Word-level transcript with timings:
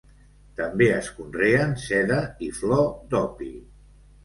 També 0.59 0.87
es 0.93 1.09
conreen 1.17 1.77
seda 1.85 2.19
i 2.49 2.51
flor 2.63 2.85
d'opi. 3.15 3.55